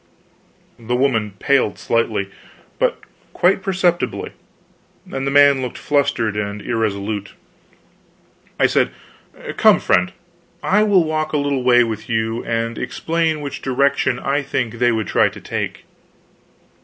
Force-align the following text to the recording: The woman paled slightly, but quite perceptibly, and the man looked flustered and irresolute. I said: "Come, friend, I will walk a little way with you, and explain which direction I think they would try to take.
The 0.79 0.95
woman 0.95 1.35
paled 1.37 1.77
slightly, 1.77 2.31
but 2.79 3.01
quite 3.33 3.61
perceptibly, 3.61 4.31
and 5.11 5.27
the 5.27 5.29
man 5.29 5.61
looked 5.61 5.77
flustered 5.77 6.35
and 6.35 6.59
irresolute. 6.59 7.35
I 8.59 8.65
said: 8.65 8.89
"Come, 9.57 9.79
friend, 9.79 10.11
I 10.63 10.81
will 10.81 11.03
walk 11.03 11.33
a 11.33 11.37
little 11.37 11.61
way 11.61 11.83
with 11.83 12.09
you, 12.09 12.43
and 12.45 12.79
explain 12.79 13.41
which 13.41 13.61
direction 13.61 14.17
I 14.17 14.41
think 14.41 14.79
they 14.79 14.91
would 14.91 15.05
try 15.05 15.29
to 15.29 15.39
take. 15.39 15.83